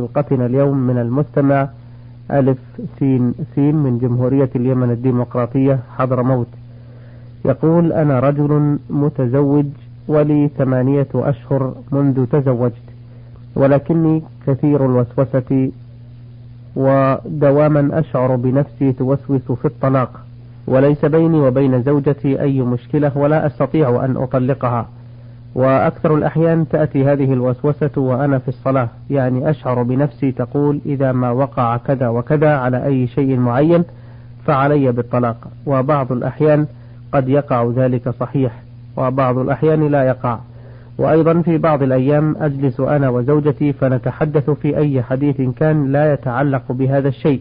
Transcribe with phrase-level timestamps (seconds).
[0.00, 1.68] حلقتنا اليوم من المستمع
[2.30, 2.58] ألف
[2.98, 6.46] سين سين من جمهورية اليمن الديمقراطية حضرموت
[7.44, 9.66] يقول أنا رجل متزوج
[10.08, 12.82] ولي ثمانية أشهر منذ تزوجت
[13.56, 15.70] ولكني كثير الوسوسة
[16.76, 20.20] ودواما أشعر بنفسي توسوس في الطلاق
[20.66, 24.88] وليس بيني وبين زوجتي أي مشكلة ولا أستطيع أن أطلقها.
[25.54, 28.88] وأكثر الأحيان تأتي هذه الوسوسة وأنا في الصلاة.
[29.10, 33.84] يعني أشعر بنفسي تقول إذا ما وقع كذا وكذا على أي شيء معين
[34.46, 35.36] فعلي بالطلاق.
[35.66, 36.66] وبعض الأحيان
[37.12, 38.62] قد يقع ذلك صحيح
[38.96, 40.38] وبعض الأحيان لا يقع.
[40.98, 47.08] وأيضا في بعض الأيام أجلس أنا وزوجتي فنتحدث في أي حديث كان لا يتعلق بهذا
[47.08, 47.40] الشيء.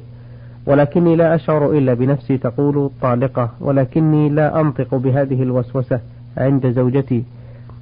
[0.65, 5.99] ولكني لا أشعر إلا بنفسي تقول طالقة ولكني لا أنطق بهذه الوسوسة
[6.37, 7.23] عند زوجتي.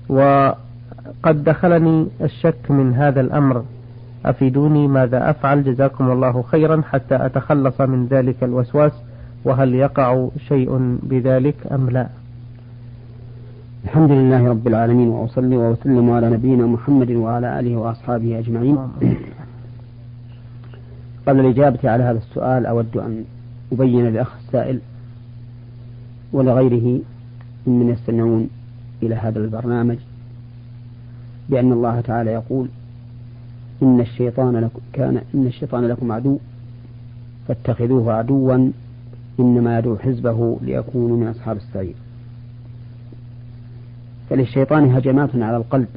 [0.09, 3.63] وقد دخلني الشك من هذا الأمر.
[4.25, 8.91] أفيدوني ماذا أفعل؟ جزاكم الله خيرا حتى أتخلص من ذلك الوسواس
[9.45, 12.08] وهل يقع شيء بذلك أم لا؟
[13.83, 18.78] الحمد لله رب العالمين وأصلي وأسلم على نبينا محمد وعلى آله وأصحابه أجمعين.
[21.28, 23.23] قبل الإجابة على هذا السؤال أود أن
[23.72, 24.80] أبين للأخ السائل
[26.33, 27.00] ولغيره
[27.67, 28.50] ممن يستمعون.
[29.03, 29.98] إلى هذا البرنامج
[31.50, 32.67] بأن الله تعالى يقول
[33.84, 36.40] إن الشيطان لكم كان إن الشيطان لكم عدو
[37.48, 38.72] فاتخذوه عدوا
[39.40, 41.95] إنما يدعو حزبه ليكونوا من أصحاب السعير.
[44.30, 45.88] فللشيطان هجمات على القلب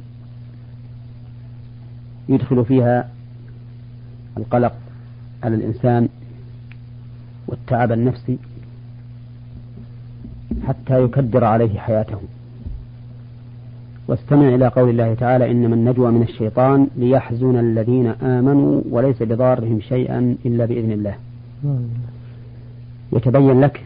[2.29, 3.09] يدخل فيها
[4.37, 4.73] القلق
[5.43, 6.09] على الإنسان
[7.47, 8.37] والتعب النفسي
[10.67, 12.19] حتى يكدر عليه حياته.
[14.11, 20.35] واستمع إلى قول الله تعالى إنما النجوى من الشيطان ليحزن الذين آمنوا وليس بضارهم شيئا
[20.45, 21.15] إلا بإذن الله.
[23.13, 23.85] يتبين لك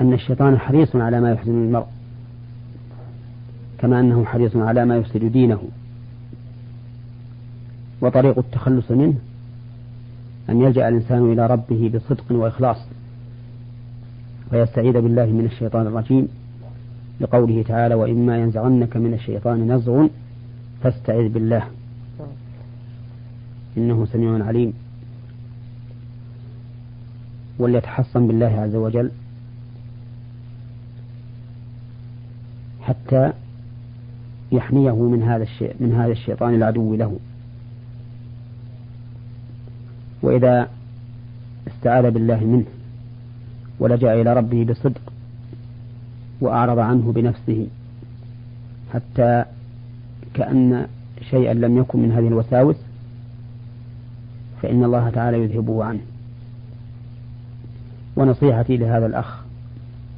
[0.00, 1.86] أن الشيطان حريص على ما يحزن المرء
[3.78, 5.62] كما أنه حريص على ما يفسد دينه.
[8.00, 9.14] وطريق التخلص منه
[10.50, 12.78] أن يلجأ الإنسان إلى ربه بصدق وإخلاص
[14.52, 16.28] ويستعيذ بالله من الشيطان الرجيم.
[17.20, 20.06] لقوله تعالى وإما ينزغنك من الشيطان نزغ
[20.82, 21.68] فاستعذ بالله.
[23.76, 24.72] إنه سميع عليم.
[27.58, 29.10] وليتحصن بالله عز وجل
[32.80, 33.32] حتى
[34.52, 37.18] يحميه من هذا الشيء من هذا الشيطان العدو له.
[40.22, 40.68] وإذا
[41.66, 42.64] استعاذ بالله منه
[43.80, 45.12] ولجأ إلى ربه بصدق
[46.40, 47.66] وأعرض عنه بنفسه
[48.92, 49.44] حتى
[50.34, 50.86] كأن
[51.30, 52.76] شيئا لم يكن من هذه الوساوس
[54.62, 56.00] فإن الله تعالى يذهبه عنه.
[58.16, 59.40] ونصيحتي لهذا الأخ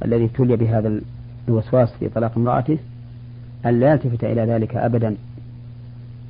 [0.05, 1.01] الذي ابتلي بهذا
[1.47, 2.77] الوسواس في طلاق امرأته
[3.65, 5.15] أن لا يلتفت إلى ذلك أبدا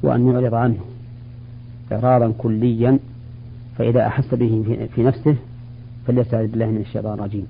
[0.03, 0.77] وأن يعرض عنه
[1.91, 2.99] إعراضا كليا
[3.77, 5.35] فإذا أحس به في نفسه
[6.07, 7.47] فليستعذ بالله من الشيطان الرجيم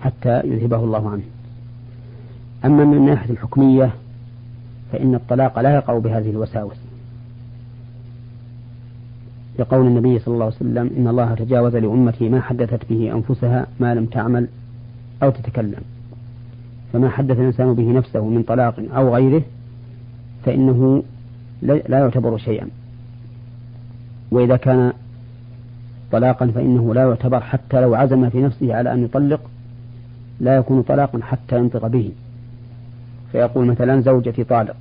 [0.00, 1.22] حتى يذهبه الله عنه.
[2.64, 3.90] أما من الناحية الحكمية
[4.92, 6.76] فإن الطلاق لا يقع بهذه الوساوس.
[9.58, 13.94] لقول النبي صلى الله عليه وسلم إن الله تجاوز لأمتي ما حدثت به أنفسها ما
[13.94, 14.48] لم تعمل
[15.22, 15.80] أو تتكلم.
[16.92, 19.42] فما حدث الإنسان به نفسه من طلاق أو غيره
[20.44, 21.02] فإنه
[21.62, 22.68] لا يعتبر شيئا.
[24.30, 24.92] وإذا كان
[26.12, 29.40] طلاقا فإنه لا يعتبر حتى لو عزم في نفسه على أن يطلق
[30.40, 32.12] لا يكون طلاقا حتى ينطق به.
[33.34, 34.76] فيقول مثلا زوجتي طالق.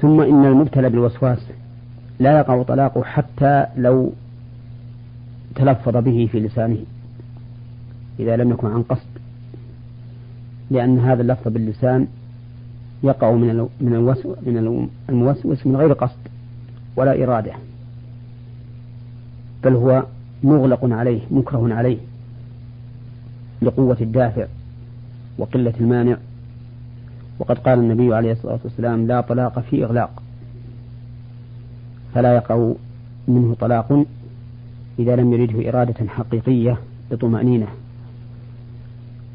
[0.00, 1.38] ثم إن المبتلى بالوسواس
[2.18, 4.12] لا يقع طلاقه حتى لو
[5.54, 6.78] تلفظ به في لسانه
[8.20, 9.08] إذا لم يكن عن قصد
[10.70, 12.06] لأن هذا اللفظ باللسان
[13.02, 14.14] يقع من من
[14.46, 16.28] من الموسوس من غير قصد
[16.96, 17.52] ولا إرادة
[19.64, 20.04] بل هو
[20.42, 21.98] مغلق عليه مكره عليه
[23.62, 24.46] لقوة الدافع.
[25.38, 26.16] وقلة المانع.
[27.38, 30.22] وقد قال النبي عليه الصلاة والسلام لا طلاق في إغلاق.
[32.14, 32.72] فلا يقع
[33.28, 34.04] منه طلاق
[34.98, 36.78] إذا لم يرده إرادة حقيقية
[37.10, 37.66] بطمأنينة.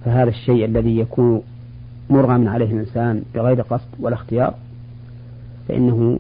[0.05, 1.41] فهذا الشيء الذي يكون
[2.09, 4.53] مرغما عليه الإنسان بغير قصد ولا اختيار
[5.67, 6.19] فإنه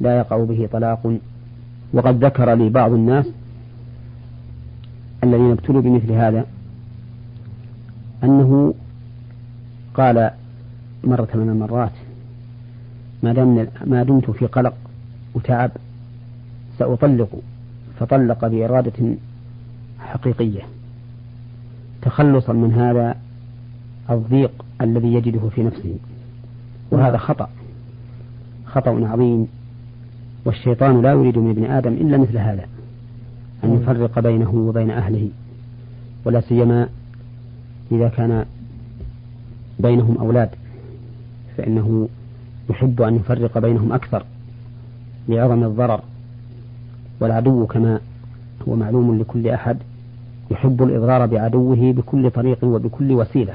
[0.00, 1.16] لا يقع به طلاق.
[1.92, 3.26] وقد ذكر لي بعض الناس
[5.24, 6.46] الذين ابتلوا بمثل هذا
[8.24, 8.74] أنه
[9.94, 10.30] قال
[11.04, 11.92] مرة من المرات
[13.22, 14.74] ما دام ما دمت في قلق
[15.34, 15.70] وتعب
[16.78, 17.28] سأطلق.
[18.00, 19.14] فطلق بإرادة
[19.98, 20.60] حقيقية.
[22.02, 23.16] تخلصا من هذا
[24.10, 25.96] الضيق الذي يجده في نفسه.
[26.90, 27.48] وهذا خطأ
[28.66, 29.46] خطأ عظيم.
[30.44, 32.64] والشيطان لا يريد من ابن آدم إلا مثل هذا
[33.64, 35.28] أن يفرق بينه وبين أهله.
[36.24, 36.88] ولا سيما
[37.92, 38.44] إذا كان
[39.80, 40.50] بينهم أولاد
[41.56, 42.08] فإنه
[42.70, 44.24] يحب أن يفرق بينهم أكثر
[45.28, 46.00] لعظم الضرر
[47.20, 48.00] والعدو كما
[48.68, 49.76] هو معلوم لكل أحد
[50.50, 53.54] يحب الإضرار بعدوه بكل طريق وبكل وسيلة.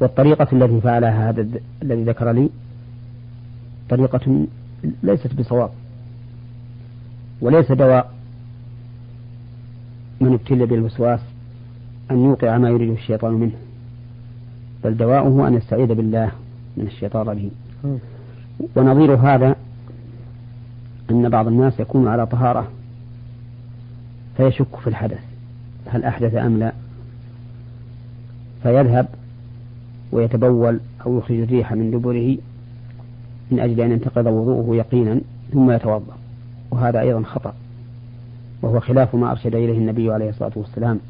[0.00, 1.46] والطريقة التي فعلها هذا
[1.82, 2.50] الذي ذكر لي
[3.88, 4.46] طريقة
[5.02, 5.70] ليست بصواب
[7.40, 8.12] وليس دواء
[10.20, 11.20] من ابتلي بالوسواس
[12.10, 13.52] أن يوقع ما يريد الشيطان منه
[14.84, 16.30] بل دواؤه أن يستعيذ بالله
[16.76, 17.50] من الشيطان الرجيم
[18.76, 19.56] ونظير هذا
[21.10, 22.68] أن بعض الناس يكون على طهارة
[24.36, 25.20] فيشك في الحدث
[25.86, 26.72] هل أحدث أم لا؟
[28.62, 29.06] فيذهب
[30.12, 32.36] ويتبول أو يخرج الريح من دبره
[33.50, 35.20] من أجل أن ينتقض وضوءه يقينا
[35.52, 36.16] ثم يتوضأ
[36.70, 37.54] وهذا أيضا خطأ
[38.62, 41.00] وهو خلاف ما أرشد إليه النبي عليه الصلاة والسلام.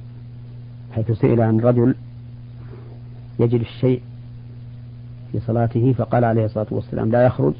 [0.97, 1.95] حيث سئل عن رجل
[3.39, 4.03] يجد الشيء
[5.33, 7.53] في صلاته فقال عليه الصلاة والسلام لا يخرج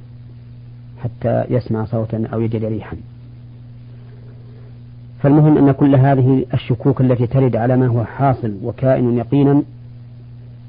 [1.03, 2.97] حتى يسمع صوتا أو يجد ريحا.
[5.23, 9.63] فالمهم أن كل هذه الشكوك التي ترد على ما هو حاصل وكائن يقينا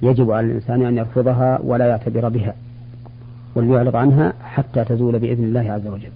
[0.01, 2.55] يجب على الإنسان أن يرفضها ولا يعتبر بها
[3.55, 6.11] وليعرض عنها حتى تزول بإذن الله عز وجل.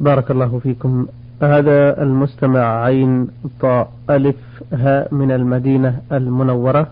[0.00, 1.06] بارك الله فيكم.
[1.44, 3.28] هذا المستمع عين
[3.60, 4.36] طاء ألف
[4.72, 6.86] هاء من المدينة المنورة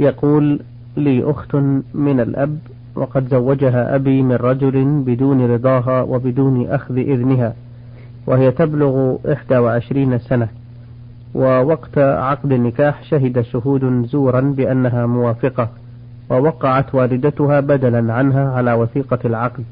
[0.00, 0.60] يقول
[0.96, 1.54] لي أخت
[1.94, 2.58] من الأب
[2.94, 7.54] وقد زوجها أبي من رجل بدون رضاها وبدون أخذ إذنها
[8.26, 10.48] وهي تبلغ إحدى وعشرين سنة
[11.34, 15.68] ووقت عقد النكاح شهد شهود زورا بأنها موافقة
[16.30, 19.64] ووقعت والدتها بدلا عنها على وثيقة العقد.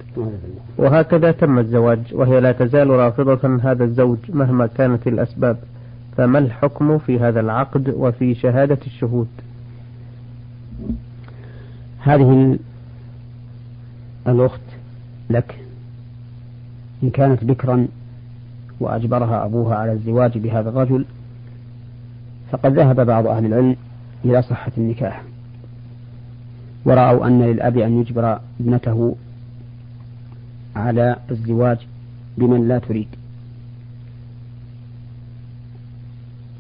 [0.79, 5.59] وهكذا تم الزواج وهي لا تزال رافضة هذا الزوج مهما كانت الأسباب.
[6.17, 9.29] فما الحكم في هذا العقد وفي شهادة الشهود؟
[11.99, 12.59] هذه
[14.29, 14.61] الأخت
[15.31, 15.59] لك.
[17.03, 17.89] إن كانت بكرا
[18.81, 21.05] وأجبرها أبوها على الزواج بهذا الرجل
[22.51, 23.77] فقد ذهب بعض أهل العلم
[24.25, 25.23] إلى صحة النكاح.
[26.85, 29.17] ورأوا أن للأب أن يجبر ابنته
[30.77, 31.79] على الزواج
[32.39, 33.09] بمن لا تريد.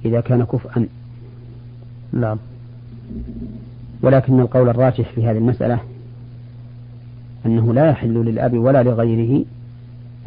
[0.05, 0.87] إذا كان كفءا.
[2.12, 2.38] نعم.
[4.03, 5.81] ولكن القول الراجح في هذه المسألة
[7.47, 9.44] أنه لا يحل للأب ولا لغيره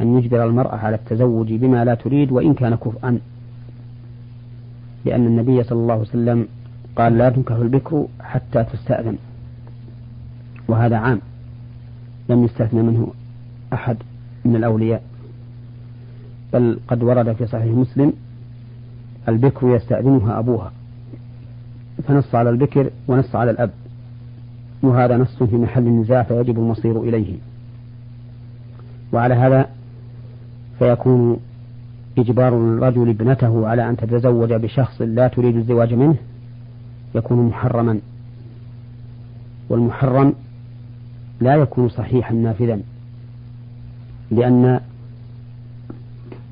[0.00, 3.18] أن يجبر المرأة على التزوج بما لا تريد وإن كان كفءا.
[5.04, 6.48] لأن النبي صلى الله عليه وسلم
[6.96, 9.18] قال لا تنكح البكر حتى تستأذن.
[10.68, 11.20] وهذا عام
[12.28, 13.12] لم يستثنى منه
[13.72, 13.96] أحد
[14.44, 15.02] من الأولياء.
[16.52, 18.12] بل قد ورد في صحيح مسلم
[19.28, 20.72] البكر يستأذنها أبوها.
[22.04, 23.70] فنص على البكر ونص على الأب.
[24.82, 27.36] وهذا نص في محل النزاع فيجب المصير إليه.
[29.12, 29.68] وعلى هذا
[30.78, 31.36] فيكون
[32.18, 36.16] إجبار الرجل ابنته على أن تتزوج بشخص لا تريد الزواج منه
[37.14, 38.00] يكون محرما.
[39.68, 40.34] والمحرم
[41.40, 42.80] لا يكون صحيحا نافذا
[44.30, 44.80] لأن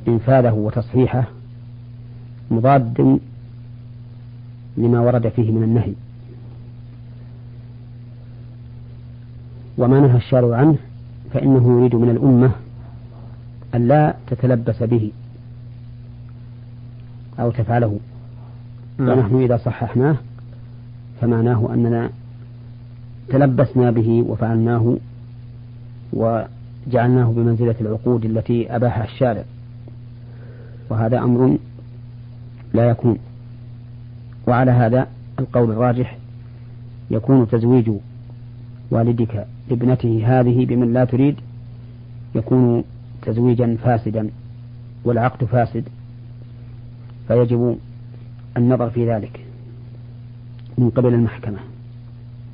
[0.09, 1.25] إنفاذه وتصحيحه
[2.51, 3.21] مضاد
[4.77, 5.93] لما ورد فيه من النهي
[9.79, 10.77] وما نهى الشارع عنه
[11.35, 12.51] فإنه يريد من الأمة
[13.75, 15.13] أن لا تتلبس به
[17.41, 17.99] أو تفعله
[18.99, 19.19] نعم.
[19.19, 20.17] ونحن إذا صححناه
[21.21, 22.11] فمعناه أننا
[23.29, 24.97] تلبسنا به وفعلناه
[26.13, 29.45] وجعلناه بمنزلة العقود التي أباحها الشارع.
[30.91, 31.59] وهذا أمر
[32.75, 33.19] لا يكون.
[34.47, 35.07] وعلى هذا
[35.39, 36.19] القول الراجح
[37.11, 37.91] يكون تزويج
[38.91, 41.37] والدك ابنته هذه بمن لا تريد
[42.35, 42.85] يكون
[43.23, 44.31] تزويجا فاسدا
[45.05, 45.85] والعقد فاسد.
[47.29, 47.79] فيجب
[48.57, 49.41] النظر في ذلك
[50.79, 51.59] من قبل المحكمة.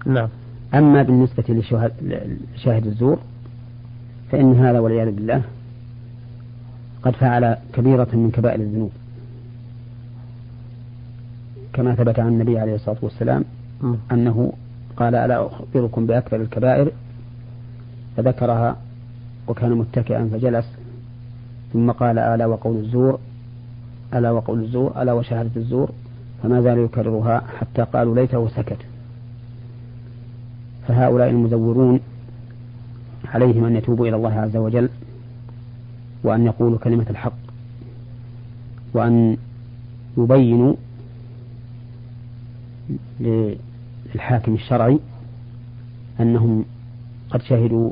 [0.07, 0.29] نعم.
[0.75, 1.45] أما بالنسبة
[2.57, 3.19] لشاهد الزور
[4.31, 5.43] فإن هذا والعياذ بالله
[7.03, 8.93] قد فعل كبيرة من كبائر الذنوب.
[11.73, 13.45] كما ثبت عن النبي عليه الصلاة والسلام
[14.13, 14.53] أنه
[14.97, 16.93] قال ألا أخبركم بأكبر الكبائر؟
[18.17, 18.77] فذكرها
[19.49, 20.67] وكان متكئا فجلس
[21.73, 23.19] ثم قال ألا وقول الزور
[24.15, 25.91] ألا وقول الزور ألا وشهادة الزور
[26.43, 28.79] فما زال يكررها حتى قالوا ليته سكت.
[30.89, 32.01] فهؤلاء المزورون
[33.25, 34.89] عليهم أن يتوبوا إلى الله عز وجل
[36.25, 37.33] وأن يقولوا كلمة الحق
[38.95, 39.37] وأن
[40.19, 40.75] يبينوا
[43.21, 44.99] للحاكم الشرعي
[46.21, 46.65] أنهم
[47.31, 47.91] قد شهدوا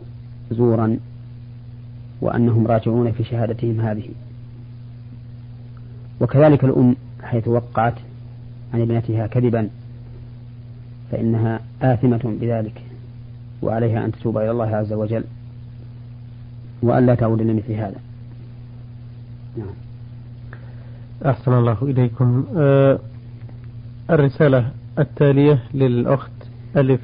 [0.50, 0.98] زورا
[2.20, 4.08] وأنهم راجعون في شهادتهم هذه.
[6.20, 7.94] وكذلك الأم حيث وقعت
[8.74, 9.68] عن ابنتها كذبا
[11.10, 12.79] فإنها آثمة بذلك.
[13.62, 15.24] وعليها أن تتوب إلى الله عز وجل
[16.82, 17.96] وأن لا تعود لمثل هذا.
[19.56, 19.74] نعم.
[21.26, 22.44] أحسن الله إليكم.
[22.56, 22.98] أه
[24.10, 26.30] الرسالة التالية للأخت
[26.76, 27.00] ألف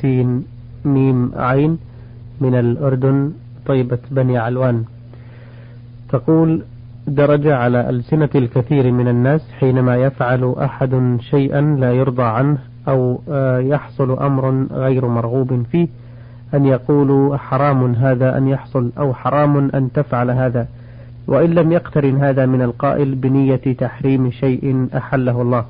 [0.00, 0.44] سين
[0.84, 1.78] ميم عين
[2.40, 3.32] من الأردن
[3.66, 4.84] طيبة بني علوان.
[6.08, 6.62] تقول
[7.06, 12.58] درج على ألسنة الكثير من الناس حينما يفعل أحد شيئا لا يرضى عنه
[12.88, 15.88] أو آه، يحصل أمر غير مرغوب فيه
[16.54, 20.66] أن يقولوا حرام هذا أن يحصل أو حرام أن تفعل هذا.
[21.26, 25.64] وإن لم يقترن هذا من القائل بنية تحريم شيء أحله الله.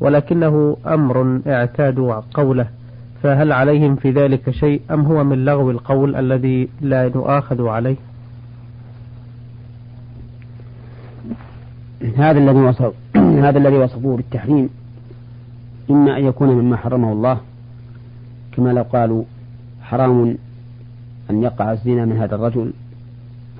[0.00, 2.66] ولكنه أمر اعتادوا قوله.
[3.22, 7.96] فهل عليهم في ذلك شيء أم هو من لغو القول الذي لا نؤاخذ عليه؟
[12.16, 14.68] هذا الذي وصف هذا الذي وصفوه بالتحريم.
[15.92, 17.40] إما أن يكون مما حرمه الله
[18.52, 19.24] كما لو قالوا
[19.82, 20.38] حرام
[21.30, 22.72] أن يقع الزنا من هذا الرجل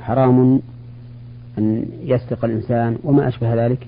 [0.00, 0.60] حرام
[1.58, 3.86] أن يسرق الإنسان وما أشبه ذلك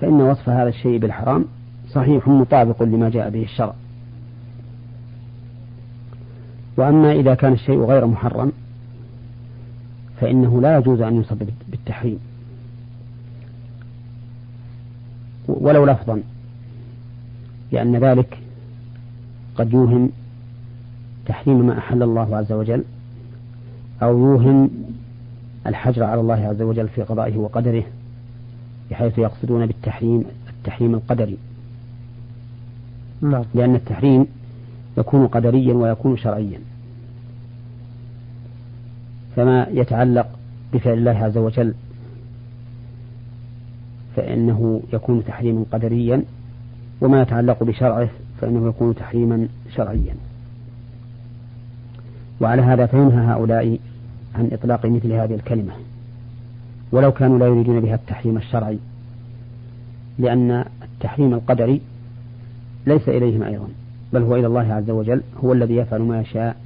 [0.00, 1.44] فإن وصف هذا الشيء بالحرام
[1.88, 3.74] صحيح مطابق لما جاء به الشرع.
[6.76, 8.52] وأما إذا كان الشيء غير محرم
[10.20, 11.36] فإنه لا يجوز أن يوصف
[11.68, 12.18] بالتحريم
[15.48, 16.22] ولو لفظا.
[17.72, 18.38] لأن ذلك
[19.56, 20.10] قد يوهم
[21.26, 22.84] تحريم ما أحل الله عز وجل
[24.02, 24.70] أو يوهم
[25.66, 27.84] الحجر على الله عز وجل في قضائه وقدره
[28.90, 31.38] بحيث يقصدون بالتحريم التحريم القدري
[33.22, 33.44] نعم.
[33.54, 34.26] لأن التحريم
[34.98, 36.60] يكون قدريا ويكون شرعيا
[39.36, 40.26] فما يتعلق
[40.72, 41.74] بفعل الله عز وجل
[44.16, 46.24] فإنه يكون تحريما قدريا
[47.00, 48.08] وما يتعلق بشرعه
[48.40, 50.14] فإنه يكون تحريما شرعيا.
[52.40, 53.78] وعلى هذا فينهى هؤلاء
[54.34, 55.72] عن إطلاق مثل هذه الكلمة.
[56.92, 58.78] ولو كانوا لا يريدون بها التحريم الشرعي
[60.18, 61.80] لأن التحريم القدري
[62.86, 63.68] ليس إليهم أيضا
[64.12, 66.56] بل هو إلى الله عز وجل هو الذي يفعل ما يشاء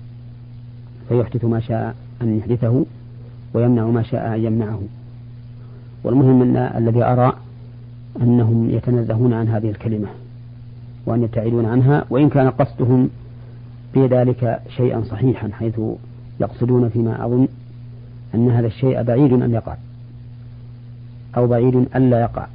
[1.08, 2.84] فيحدث ما شاء أن يحدثه
[3.54, 4.80] ويمنع ما شاء أن يمنعه.
[6.04, 7.32] والمهم أن الذي أرى
[8.22, 10.08] أنهم يتنزهون عن هذه الكلمة.
[11.06, 13.10] وأن يبتعدون عنها وإن كان قصدهم
[13.94, 15.80] بذلك شيئا صحيحا حيث
[16.40, 17.48] يقصدون فيما أظن
[18.34, 19.76] أن هذا الشيء بعيد أن يقع
[21.36, 22.46] أو بعيد أن لا يقع.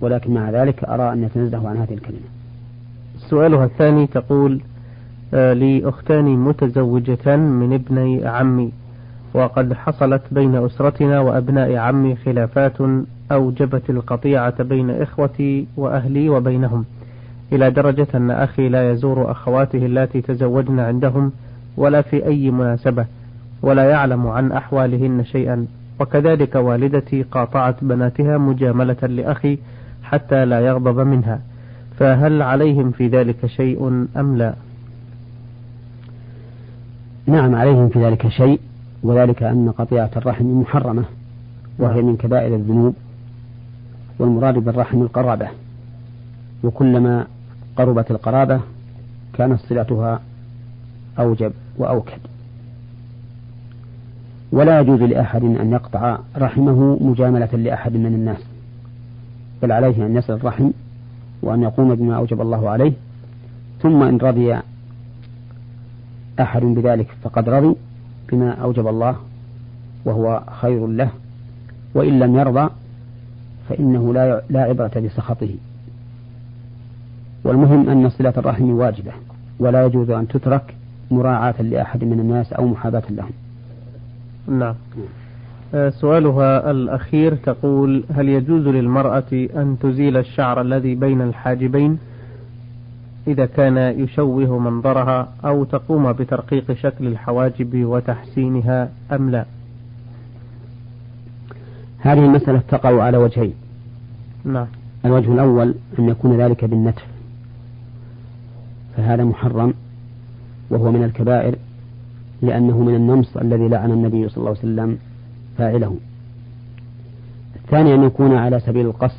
[0.00, 2.20] ولكن مع ذلك أرى أن يتنزه عن هذه الكلمة.
[3.18, 4.60] سؤالها الثاني تقول
[5.34, 8.72] آه لي أختان متزوجتان من ابني عمي
[9.34, 12.76] وقد حصلت بين أسرتنا وأبناء عمي خلافات
[13.32, 16.84] أوجبت القطيعة بين إخوتي وأهلي وبينهم.
[17.52, 21.32] إلى درجة أن أخي لا يزور أخواته اللاتي تزوجن عندهم
[21.76, 23.06] ولا في أي مناسبة
[23.62, 25.66] ولا يعلم عن أحوالهن شيئا.
[26.00, 29.58] وكذلك والدتي قاطعت بناتها مجاملة لأخي
[30.02, 31.40] حتى لا يغضب منها.
[31.98, 34.54] فهل عليهم في ذلك شيء أم لا؟
[37.26, 38.60] نعم عليهم في ذلك شيء
[39.02, 41.04] وذلك أن قطيعة الرحم محرمة
[41.78, 42.94] وهي من كبائر الذنوب
[44.18, 45.48] والمراد بالرحم القرابة.
[46.64, 47.26] وكلما
[47.76, 48.60] قربت القرابة
[49.34, 50.20] كانت صلتها
[51.18, 52.18] أوجب وأوكد.
[54.52, 58.38] ولا يجوز لأحد أن يقطع رحمه مجاملة لأحد من الناس
[59.62, 60.70] بل عليه أن يصل الرحم
[61.42, 62.92] وأن يقوم بما أوجب الله عليه.
[63.82, 64.58] ثم إن رضي
[66.40, 67.76] أحد بذلك فقد رضي
[68.32, 69.16] بما أوجب الله
[70.04, 71.10] وهو خير له
[71.94, 72.70] وإن لم يرضى
[73.68, 74.12] فإنه
[74.50, 75.54] لا عبرة بسخطه.
[77.44, 79.12] والمهم أن صلة الرحم واجبة
[79.58, 80.74] ولا يجوز أن تترك
[81.10, 83.30] مراعاة لأحد من الناس أو محاباة لهم.
[84.48, 84.74] نعم.
[85.74, 91.98] آه، سؤالها الأخير تقول هل يجوز للمرأة أن تزيل الشعر الذي بين الحاجبين؟
[93.26, 99.44] إذا كان يشوه منظرها أو تقوم بترقيق شكل الحواجب وتحسينها أم لا؟
[101.98, 103.54] هذه المسألة تقع على وجهين.
[104.44, 104.66] نعم.
[105.04, 107.11] الوجه الأول أن يكون ذلك بالنتف.
[108.96, 109.74] فهذا محرم
[110.70, 111.56] وهو من الكبائر
[112.42, 114.98] لأنه من النمص الذي لعن النبي صلى الله عليه وسلم
[115.58, 115.96] فاعله.
[117.56, 119.16] الثاني أن يكون على سبيل القص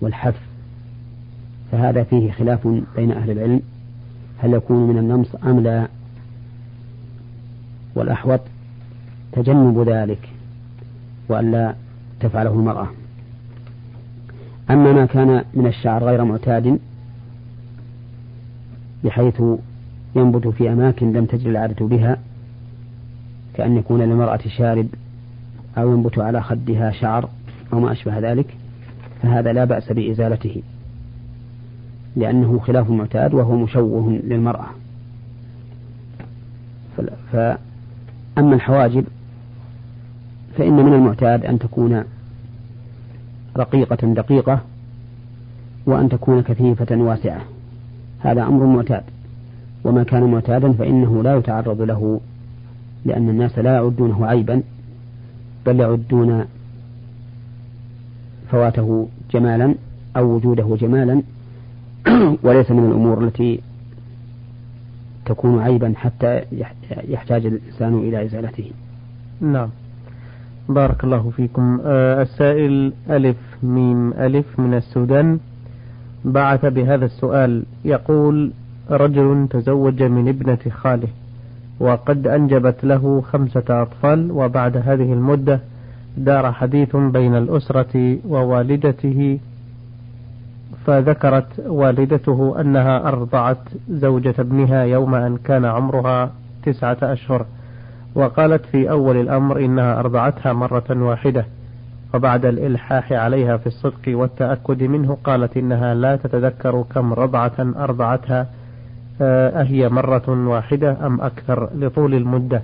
[0.00, 0.40] والحذف
[1.72, 3.62] فهذا فيه خلاف بين أهل العلم
[4.38, 5.88] هل يكون من النمص أم لا؟
[7.94, 8.40] والأحوط
[9.32, 10.28] تجنب ذلك
[11.28, 11.74] وألا
[12.20, 12.88] تفعله المرأة.
[14.70, 16.78] أما ما كان من الشعر غير معتاد
[19.04, 19.42] بحيث
[20.16, 22.18] ينبت في أماكن لم تجري العادة بها
[23.54, 24.86] كأن يكون للمرأة شارب
[25.78, 27.28] أو ينبت على خدها شعر
[27.72, 28.56] أو ما أشبه ذلك
[29.22, 30.62] فهذا لا بأس بإزالته
[32.16, 34.66] لأنه خلاف المعتاد وهو مشوه للمرأة.
[37.32, 37.58] فأما
[38.54, 39.04] الحواجب
[40.58, 42.04] فإن من المعتاد أن تكون
[43.56, 44.60] رقيقة دقيقة
[45.86, 47.40] وأن تكون كثيفة واسعة.
[48.20, 49.02] هذا أمر معتاد.
[49.84, 52.20] وما كان معتادا فإنه لا يتعرض له
[53.04, 54.62] لأن الناس لا يعدونه عيبا
[55.66, 56.44] بل يعدون
[58.50, 59.74] فواته جمالا
[60.16, 61.22] أو وجوده جمالا.
[62.44, 63.60] وليس من الأمور التي
[65.24, 66.42] تكون عيبا حتى
[67.08, 68.70] يحتاج الإنسان إلى إزالته.
[69.40, 69.68] نعم.
[70.68, 71.80] بارك الله فيكم.
[71.84, 75.38] آه السائل ألف ميم ألف من السودان.
[76.24, 78.52] بعث بهذا السؤال يقول
[78.90, 81.08] رجل تزوج من ابنة خاله
[81.80, 85.60] وقد أنجبت له خمسة أطفال وبعد هذه المدة
[86.16, 89.38] دار حديث بين الأسرة ووالدته
[90.86, 93.58] فذكرت والدته أنها أرضعت
[93.90, 96.30] زوجة ابنها يوم أن كان عمرها
[96.62, 97.46] تسعة أشهر
[98.14, 101.44] وقالت في أول الأمر إنها أرضعتها مرة واحدة.
[102.14, 108.46] وبعد الإلحاح عليها في الصدق والتأكد منه قالت إنها لا تتذكر كم رضعة أرضعتها
[109.22, 112.62] آه، أهي مرة واحدة أم أكثر لطول المدة.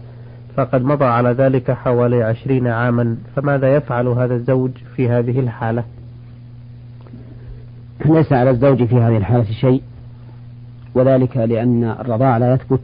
[0.56, 3.16] فقد مضى على ذلك حوالي عشرين عاما.
[3.36, 5.84] فماذا يفعل هذا الزوج في هذه الحالة؟
[8.04, 9.82] ليس على الزوج في هذه الحالة شيء
[10.94, 12.80] وذلك لأن الرضاع لا يثبت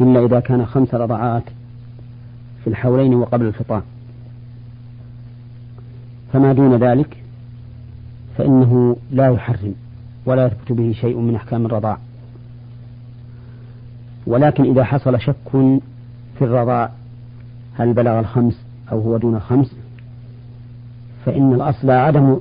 [0.00, 1.42] إلا إذا كان خمس رضعات
[2.64, 3.82] في الحولين وقبل الفطام.
[6.32, 7.16] فما دون ذلك
[8.38, 9.74] فإنه لا يحرم
[10.26, 11.98] ولا يثبت به شيء من أحكام الرضاع.
[14.26, 15.50] ولكن إذا حصل شك
[16.38, 16.90] في الرضاع
[17.74, 18.60] هل بلغ الخمس
[18.92, 19.76] أو هو دون الخمس
[21.26, 22.40] فإن الأصل عدم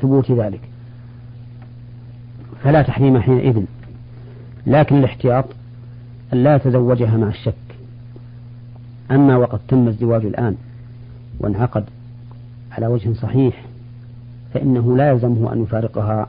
[0.00, 0.60] ثبوت ذلك.
[2.62, 3.62] فلا تحريم حينئذ.
[4.66, 5.44] لكن الاحتياط
[6.32, 7.54] أن لا يتزوجها مع الشك.
[9.10, 10.56] أما وقد تم الزواج الآن
[11.40, 11.84] وانعقد
[12.78, 13.64] على وجه صحيح
[14.54, 16.28] فإنه لا يلزمه أن يفارقها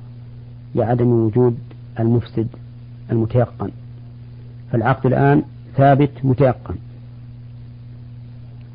[0.75, 1.57] لعدم وجود
[1.99, 2.47] المفسد
[3.11, 3.69] المتيقن.
[4.71, 5.43] فالعقد الآن
[5.75, 6.75] ثابت متيقن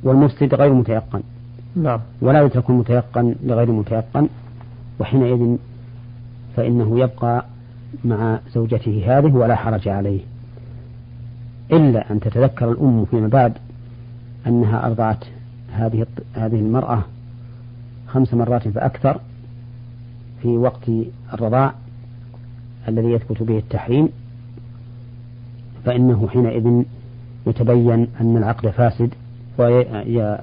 [0.02, 1.22] والمفسد غير متيقن.
[1.76, 2.00] نعم.
[2.20, 4.28] ولا يترك المتيقن لغير المتيقن
[5.00, 5.56] وحينئذ
[6.56, 7.44] فإنه يبقى
[8.04, 10.20] مع زوجته هذه ولا حرج عليه.
[11.72, 13.52] إلا أن تتذكر الأم فيما بعد
[14.46, 15.24] أنها أرضعت
[15.72, 17.04] هذه هذه المرأة
[18.12, 19.20] خمس مرات فأكثر
[20.42, 20.90] في وقت
[21.32, 21.74] الرضاع
[22.88, 24.08] الذي يثبت به التحريم
[25.84, 26.82] فإنه حينئذ
[27.46, 29.14] يتبين أن العقد فاسد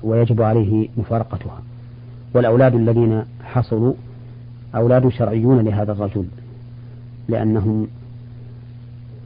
[0.04, 1.62] ويجب عليه مفارقتها.
[2.34, 3.94] والأولاد الذين حصلوا
[4.76, 6.26] أولاد شرعيون لهذا الرجل
[7.30, 7.88] لأنهم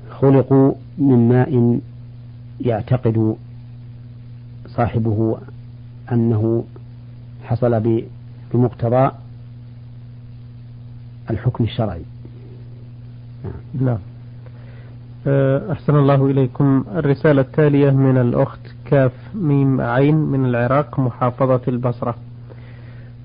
[0.09, 1.79] خلقوا من ماء
[2.59, 3.35] يعتقد
[4.67, 5.37] صاحبه
[6.11, 6.63] أنه
[7.43, 7.79] حصل
[8.53, 9.11] بمقتضى
[11.29, 12.01] الحكم الشرعي.
[13.81, 13.97] نعم.
[15.27, 16.83] أه، أحسن الله إليكم.
[16.95, 22.15] الرسالة التالية من الأخت كاف ميم عين من العراق محافظة البصرة.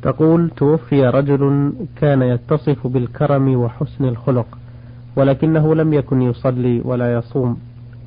[0.03, 4.59] تقول توفي رجل كان يتصف بالكرم وحسن الخلق
[5.17, 7.61] ولكنه لم يكن يصلي ولا يصوم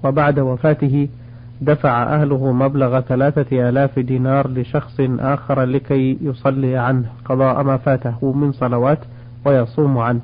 [0.04, 1.08] وبعد وفاته
[1.62, 8.52] دفع أهله مبلغ ثلاثة آلاف دينار لشخص آخر لكي يصلي عنه قضاء ما فاته من
[8.52, 9.00] صلوات
[9.46, 10.20] ويصوم عنه.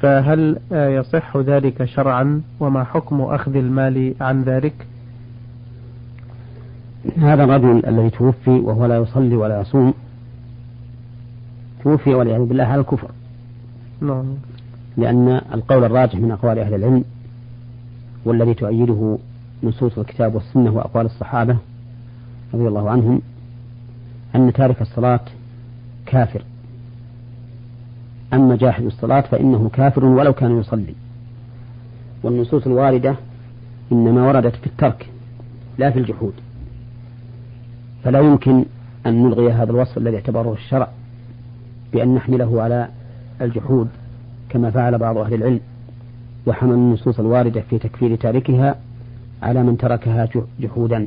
[0.00, 4.86] فهل يصح ذلك شرعا؟ وما حكم أخذ المال عن ذلك؟
[7.18, 9.94] هذا الرجل الذي توفي وهو لا يصلي ولا يصوم
[11.82, 13.10] توفي والعياذ بالله على الكفر.
[14.00, 14.24] نعم.
[14.96, 17.04] لأن القول الراجح من أقوال أهل العلم
[18.24, 19.18] والذي تؤيده
[19.62, 21.56] نصوص الكتاب والسنة وأقوال الصحابة
[22.54, 23.22] رضي الله عنهم
[24.34, 25.20] أن تارك الصلاة
[26.06, 26.42] كافر.
[28.32, 30.94] أما جاحد الصلاة فإنه كافر ولو كان يصلي.
[32.22, 33.16] والنصوص الواردة
[33.92, 35.10] إنما وردت في الترك
[35.78, 36.32] لا في الجحود.
[38.04, 38.64] فلا يمكن
[39.06, 40.88] أن نلغي هذا الوصف الذي اعتبره الشرع
[41.92, 42.88] بأن نحمله على
[43.40, 43.88] الجحود
[44.48, 45.60] كما فعل بعض أهل العلم.
[46.46, 48.74] وحمل النصوص الواردة في تكفير تاركها
[49.42, 50.28] على من تركها
[50.60, 51.06] جحودا.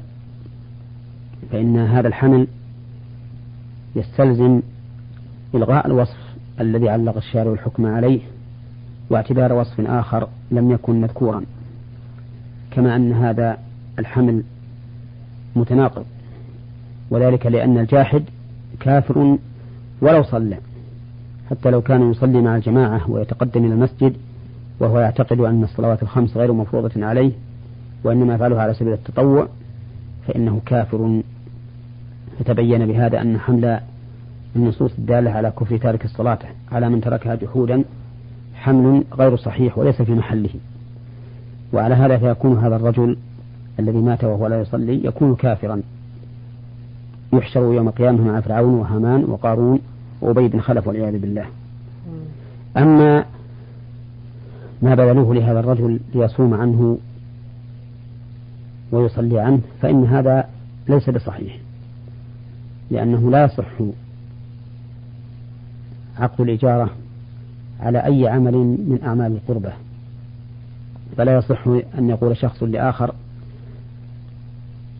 [1.52, 2.48] فإن هذا الحمل
[3.96, 4.62] يستلزم
[5.56, 6.18] إلغاء الوصف
[6.60, 8.20] الذي علق الشارع الحكم عليه
[9.10, 11.44] واعتبار وصف آخر لم يكن مذكورا.
[12.72, 13.58] كما أن هذا
[14.00, 14.44] الحمل
[15.56, 16.06] متناقض
[17.10, 18.24] وذلك لأن الجاحد
[18.80, 19.38] كافر
[20.02, 20.58] ولو صلى
[21.50, 24.16] حتى لو كان يصلي مع الجماعة ويتقدم إلى المسجد
[24.80, 27.32] وهو يعتقد أن الصلوات الخمس غير مفروضة عليه
[28.04, 29.48] وإنما يفعلها على سبيل التطوع
[30.28, 31.22] فإنه كافر.
[32.40, 33.80] فتبين بهذا أن حمل
[34.56, 36.40] النصوص الدالة على كفر تارك الصلاة
[36.72, 37.84] على من تركها جحودا
[38.56, 40.50] حمل غير صحيح وليس في محله.
[41.74, 43.18] وعلى هذا فيكون هذا الرجل
[43.80, 45.82] الذي مات وهو لا يصلي يكون كافرا.
[47.34, 49.80] يحشر يوم القيامة مع فرعون وهامان وقارون
[50.22, 51.46] وأبي بن خلف والعياذ بالله.
[52.78, 53.26] أما
[54.82, 56.98] ما بذلوه لهذا الرجل ليصوم عنه
[58.92, 60.50] ويصلي عنه فإن هذا
[60.90, 61.58] ليس بصحيح
[62.92, 63.68] لأنه لا يصح
[66.18, 66.90] عقد الإجارة
[67.80, 69.74] على أي عمل من أعمال القربة
[71.18, 73.16] فلا يصح أن يقول شخص لآخر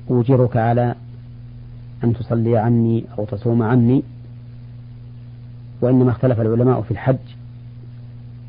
[0.10, 0.96] أوجرك على
[2.04, 4.04] أن تصلي عني أو تصوم عني
[5.82, 7.18] وإنما اختلف العلماء في الحج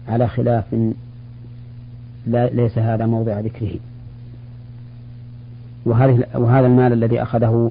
[0.08, 0.92] على خلاف
[2.26, 3.78] لا ليس هذا موضع ذكره.
[5.86, 7.70] وهذه وهذا المال الذي أخذه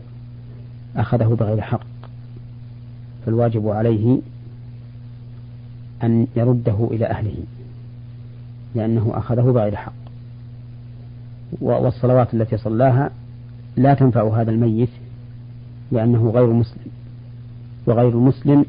[0.96, 1.82] أخذه بغير حق.
[3.26, 4.20] فالواجب عليه
[6.04, 7.36] أن يرده إلى أهله
[8.76, 9.94] لأنه أخذه بغير حق.
[11.62, 13.10] والصلوات التي صلاها
[13.78, 14.90] لا تنفع هذا الميت
[15.92, 16.92] لأنه غير مسلم.
[17.86, 18.66] وغير المسلم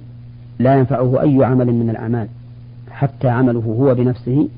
[0.58, 2.28] لا ينفعه أي عمل من الأعمال.
[2.90, 4.48] حتى عمله هو بنفسه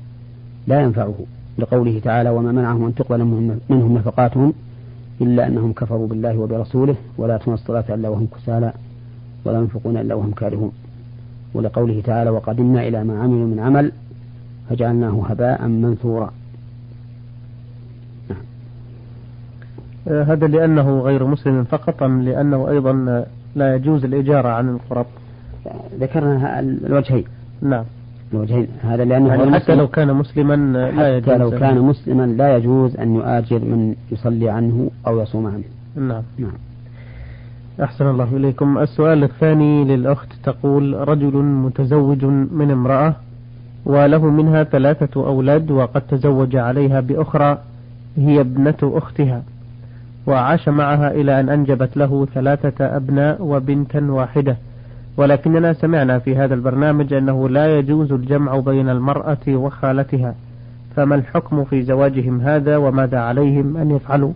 [0.67, 1.15] لا ينفعه
[1.57, 3.23] لقوله تعالى وما منعهم أن تقبل
[3.69, 4.53] منهم نفقاتهم
[5.21, 8.73] إلا أنهم كفروا بالله وبرسوله ولا تنص الصلاة إلا وهم كسالى
[9.45, 10.71] ولا ينفقون إلا وهم كارهون.
[11.53, 13.91] ولقوله تعالى وقدمنا إلى ما عملوا من عمل
[14.69, 16.33] فجعلناه هباء منثورا.
[18.29, 18.39] نعم.
[20.07, 23.25] آه، هذا لأنه غير مسلم فقط أم لأنه أيضا
[23.55, 25.05] لا يجوز الإجارة عن القرب؟
[25.99, 27.23] ذكرنا الوجهين.
[27.61, 27.85] نعم.
[28.35, 30.55] الوجهين هذا لأنه يعني حتى لو كان مسلما
[30.95, 35.45] لا يجوز حتى لو كان مسلما لا يجوز أن يؤاجر من يصلي عنه أو يصوم
[35.47, 35.63] عنه.
[35.95, 36.23] نعم.
[36.37, 36.51] نعم.
[37.83, 38.77] أحسن الله إليكم.
[38.77, 43.15] السؤال الثاني للأخت تقول رجل متزوج من امرأة
[43.85, 47.57] وله منها ثلاثة أولاد وقد تزوج عليها بأخرى
[48.17, 49.43] هي ابنة أختها
[50.27, 54.57] وعاش معها إلى أن أنجبت له ثلاثة أبناء وبنتا واحدة.
[55.17, 60.35] ولكننا سمعنا في هذا البرنامج أنه لا يجوز الجمع بين المرأة وخالتها
[60.95, 64.33] فما الحكم في زواجهم هذا وماذا عليهم أن يفعلوا؟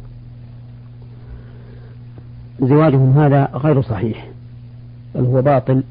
[2.61, 4.27] زواجهم هذا غير صحيح
[5.15, 5.83] بل هو باطل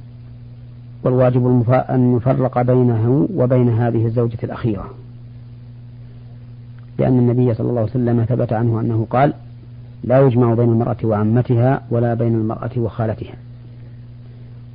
[1.05, 4.90] والواجب أن يفرق بينه وبين هذه الزوجة الأخيرة.
[6.98, 9.35] لأن النبي صلى الله عليه وسلم ثبت عنه أنه قال
[10.05, 13.35] لا يجمع بين المرأة وعمتها ولا بين المرأة وخالتها.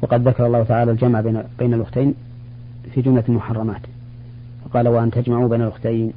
[0.03, 2.13] وقد ذكر الله تعالى الجمع بين بين الأختين
[2.93, 3.81] في جملة المحرمات.
[4.65, 6.13] فقال وأن تجمعوا بين الأختين.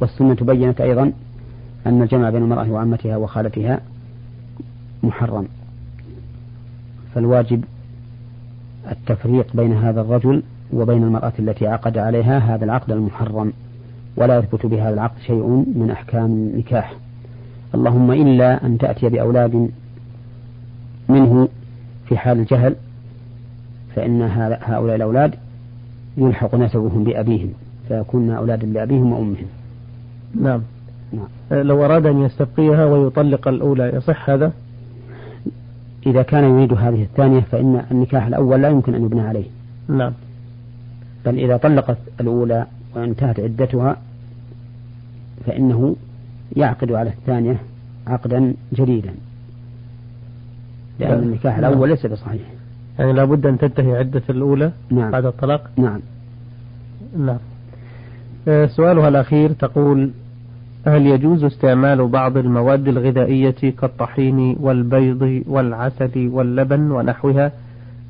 [0.00, 1.12] والسنة بينت أيضا
[1.86, 3.80] أن الجمع بين المرأة وعمتها وخالتها
[5.02, 5.48] محرم.
[7.14, 7.64] فالواجب
[8.90, 13.52] التفريق بين هذا الرجل وبين المرأة التي عقد عليها هذا العقد المحرم
[14.16, 16.94] ولا يثبت بهذا العقد شيء من أحكام النكاح.
[17.74, 19.70] اللهم إلا أن تأتي بأولاد
[21.08, 21.48] منه
[22.12, 22.76] في حال الجهل
[23.94, 24.22] فإن
[24.62, 25.34] هؤلاء الأولاد
[26.16, 27.52] يلحق نسبهم بأبيهم
[27.88, 29.46] فيكون أولادا لأبيهم وأمهم.
[30.40, 30.62] نعم.
[31.12, 31.60] نعم.
[31.62, 34.52] لو أراد أن يستبقيها ويطلق الأولى يصح هذا؟
[36.06, 39.46] إذا كان يريد هذه الثانية فإن النكاح الأول لا يمكن أن يبنى عليه.
[39.88, 40.12] نعم.
[41.26, 43.96] بل إذا طلقت الأولى وانتهت عدتها
[45.46, 45.96] فإنه
[46.56, 47.56] يعقد على الثانية
[48.06, 49.14] عقدا جديدا.
[50.98, 52.42] لأن النكاح الأول ليس بصحيح.
[52.98, 55.10] يعني لابد أن تنتهي عدة الأولى نعم.
[55.10, 56.00] بعد الطلاق؟ نعم.
[57.18, 57.38] نعم.
[58.48, 60.10] آه، سؤالها الأخير تقول
[60.86, 63.50] هل يجوز استعمال بعض المواد الغذائية
[63.80, 67.52] كالطحين والبيض والعسل واللبن ونحوها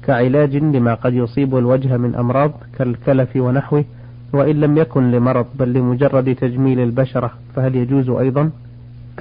[0.06, 3.84] كعلاج لما قد يصيب الوجه من أمراض كالكلف ونحوه؟
[4.32, 8.50] وإن لم يكن لمرض بل لمجرد تجميل البشرة فهل يجوز أيضا؟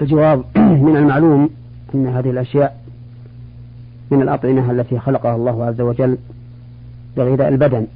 [0.01, 0.43] الجواب
[0.85, 1.49] من المعلوم
[1.95, 2.80] أن هذه الأشياء
[4.11, 6.17] من الأطعمة التي خلقها الله عز وجل
[7.17, 7.87] لغذاء البدن.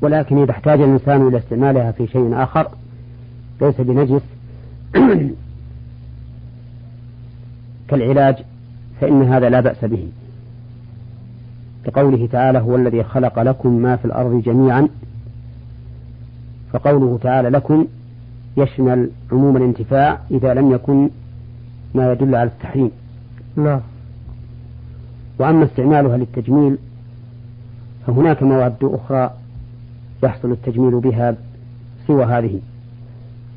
[0.00, 2.68] ولكن إذا احتاج الإنسان إلى استعمالها في شيء آخر
[3.60, 4.22] ليس بنجس
[7.88, 8.36] كالعلاج
[9.00, 10.08] فإن هذا لا بأس به.
[11.86, 14.88] لقوله تعالى هو الذي خلق لكم ما في الأرض جميعا
[16.72, 17.86] فقوله تعالى لكم
[18.56, 21.10] يشمل عموم الانتفاع إذا لم يكن
[21.94, 22.90] ما يدل على التحريم.
[23.56, 23.80] نعم.
[25.38, 26.78] وأما استعمالها للتجميل
[28.06, 29.30] فهناك مواد أخرى
[30.22, 31.36] يحصل التجميل بها
[32.06, 32.60] سوى هذه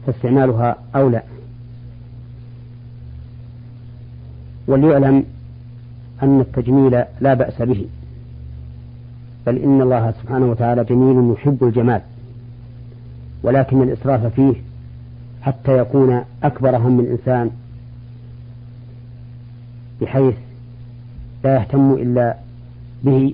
[0.06, 1.22] فاستعمالها أولى.
[4.68, 5.24] وليعلم
[6.24, 7.86] أن التجميل لا بأس به
[9.48, 12.02] بل إن الله سبحانه وتعالى جميل يحب الجمال
[13.44, 14.54] ولكن الإسراف فيه
[15.42, 17.52] حتى يكون أكبر هم الإنسان
[20.02, 20.36] بحيث
[21.48, 22.36] لا يهتم إلا
[23.04, 23.34] به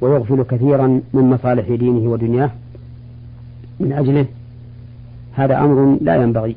[0.00, 2.50] ويغفل كثيرا من مصالح دينه ودنياه
[3.80, 4.26] من أجله.
[5.32, 6.56] هذا أمر لا ينبغي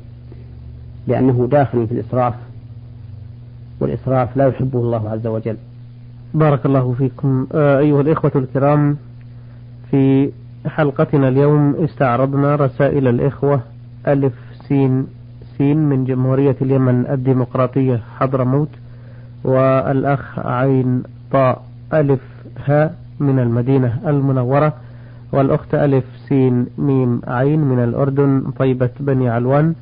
[1.06, 2.34] لأنه داخل في الإسراف
[3.80, 5.56] والإسراف لا يحبه الله عز وجل.
[6.34, 7.46] بارك الله فيكم.
[7.54, 8.96] آه أيها الإخوة الكرام
[9.90, 10.30] في
[10.66, 13.60] حلقتنا اليوم استعرضنا رسائل الإخوة
[14.08, 14.32] ألف
[14.68, 15.06] سين
[15.58, 18.68] سين من جمهورية اليمن الديمقراطية حضرموت.
[19.44, 22.20] والأخ عين طاء ألف
[22.64, 24.72] هاء من المدينة المنورة
[25.32, 29.74] والأخت ألف سين ميم عين من الأردن طيبة بني علوان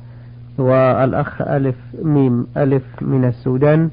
[0.57, 3.89] والأخ ألف ميم ألف من السودان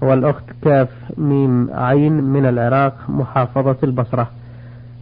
[0.00, 4.28] والأخت كاف ميم عين من العراق محافظة البصرة.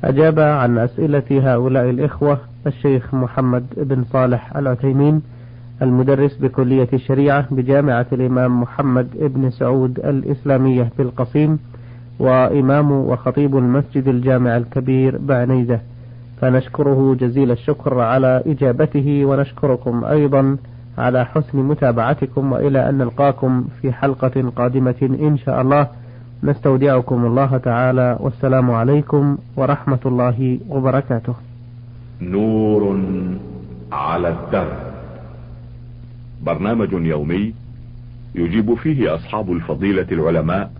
[0.04, 5.22] أجاب عن أسئلة هؤلاء الإخوة الشيخ محمد بن صالح العثيمين
[5.82, 11.58] المدرس بكلية الشريعة بجامعة الإمام محمد بن سعود الإسلامية بالقصيم
[12.18, 15.80] وإمام وخطيب المسجد الجامع الكبير بعنيزة.
[16.40, 20.56] فنشكره جزيل الشكر على إجابته ونشكركم أيضا
[20.98, 25.88] على حسن متابعتكم وإلى أن نلقاكم في حلقة قادمة إن شاء الله.
[26.42, 31.34] نستودعكم الله تعالى والسلام عليكم ورحمة الله وبركاته.
[32.20, 33.00] نور
[33.92, 34.85] على الدرب
[36.46, 37.54] برنامج يومي
[38.34, 40.72] يجيب فيه أصحاب الفضيلة العلماء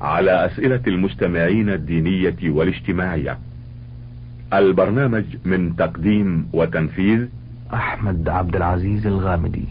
[0.00, 3.38] على أسئلة المستمعين الدينية والاجتماعية.
[4.52, 7.26] البرنامج من تقديم وتنفيذ
[7.74, 9.64] أحمد عبد العزيز الغامدي.